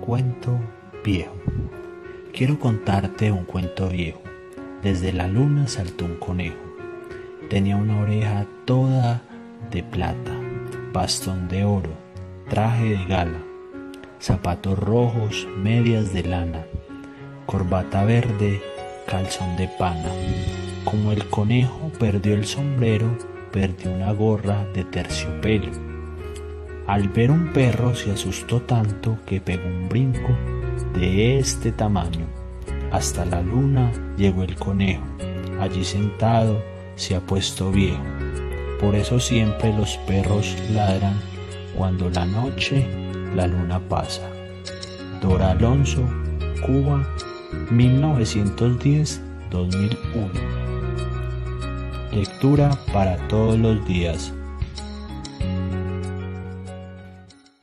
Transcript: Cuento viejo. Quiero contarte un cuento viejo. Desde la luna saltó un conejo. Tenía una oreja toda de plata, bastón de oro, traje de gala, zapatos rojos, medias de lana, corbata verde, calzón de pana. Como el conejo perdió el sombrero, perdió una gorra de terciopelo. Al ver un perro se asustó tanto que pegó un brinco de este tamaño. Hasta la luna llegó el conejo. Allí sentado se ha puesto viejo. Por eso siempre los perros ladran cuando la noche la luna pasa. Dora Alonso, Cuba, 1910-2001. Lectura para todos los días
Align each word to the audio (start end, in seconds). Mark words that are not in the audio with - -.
Cuento 0.00 0.60
viejo. 1.02 1.34
Quiero 2.32 2.58
contarte 2.58 3.32
un 3.32 3.44
cuento 3.44 3.88
viejo. 3.88 4.20
Desde 4.82 5.12
la 5.12 5.28
luna 5.28 5.66
saltó 5.66 6.04
un 6.04 6.16
conejo. 6.16 6.58
Tenía 7.48 7.76
una 7.76 8.00
oreja 8.00 8.46
toda 8.64 9.22
de 9.70 9.82
plata, 9.82 10.32
bastón 10.92 11.48
de 11.48 11.64
oro, 11.64 11.90
traje 12.50 12.90
de 12.90 13.04
gala, 13.06 13.38
zapatos 14.18 14.78
rojos, 14.78 15.46
medias 15.56 16.12
de 16.12 16.24
lana, 16.24 16.66
corbata 17.46 18.04
verde, 18.04 18.60
calzón 19.06 19.56
de 19.56 19.68
pana. 19.78 20.10
Como 20.84 21.12
el 21.12 21.28
conejo 21.30 21.90
perdió 21.98 22.34
el 22.34 22.44
sombrero, 22.44 23.16
perdió 23.52 23.92
una 23.92 24.12
gorra 24.12 24.66
de 24.74 24.84
terciopelo. 24.84 25.93
Al 26.86 27.08
ver 27.08 27.30
un 27.30 27.50
perro 27.50 27.94
se 27.94 28.10
asustó 28.12 28.60
tanto 28.60 29.16
que 29.24 29.40
pegó 29.40 29.66
un 29.66 29.88
brinco 29.88 30.28
de 30.92 31.38
este 31.38 31.72
tamaño. 31.72 32.26
Hasta 32.92 33.24
la 33.24 33.40
luna 33.40 33.90
llegó 34.18 34.42
el 34.42 34.54
conejo. 34.56 35.02
Allí 35.60 35.82
sentado 35.82 36.62
se 36.96 37.16
ha 37.16 37.20
puesto 37.20 37.70
viejo. 37.70 38.02
Por 38.80 38.94
eso 38.96 39.18
siempre 39.18 39.72
los 39.72 39.96
perros 40.06 40.54
ladran 40.74 41.18
cuando 41.74 42.10
la 42.10 42.26
noche 42.26 42.86
la 43.34 43.46
luna 43.46 43.80
pasa. 43.88 44.28
Dora 45.22 45.52
Alonso, 45.52 46.06
Cuba, 46.66 47.08
1910-2001. 47.70 49.18
Lectura 52.12 52.78
para 52.92 53.16
todos 53.28 53.58
los 53.58 53.82
días 53.86 54.34